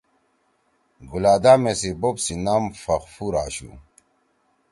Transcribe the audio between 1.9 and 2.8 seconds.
بوب سی نام